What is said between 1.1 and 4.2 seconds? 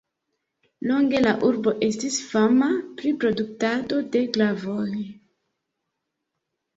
la urbo estis fama pri produktado